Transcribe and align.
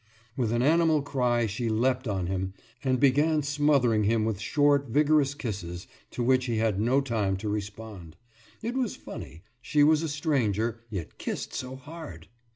«With 0.35 0.51
an 0.51 0.63
animal 0.63 1.03
cry 1.03 1.45
she 1.45 1.69
leapt 1.69 2.07
on 2.07 2.25
him, 2.25 2.55
and 2.83 2.99
began 2.99 3.43
smothering 3.43 4.05
him 4.05 4.25
with 4.25 4.39
short, 4.39 4.87
vigorous 4.89 5.35
kisses, 5.35 5.85
to 6.09 6.23
which 6.23 6.45
he 6.45 6.57
had 6.57 6.81
no 6.81 7.01
time 7.01 7.37
to 7.37 7.47
respond. 7.49 8.17
It 8.63 8.73
was 8.73 8.95
funny 8.95 9.43
she 9.61 9.83
was 9.83 10.01
a 10.01 10.09
stranger, 10.09 10.79
yet 10.89 11.19
kissed 11.19 11.53
so 11.53 11.75
hard! 11.75 12.29